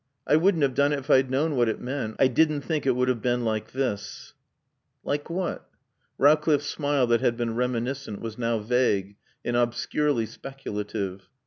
[0.25, 2.15] I wouldn't have done it if I'd known what it meant.
[2.17, 4.33] I didn't think it would have been like this."
[5.03, 5.69] "Like what?"
[6.17, 11.29] Rowcliffe's smile that had been reminiscent was now vague and obscurely speculative.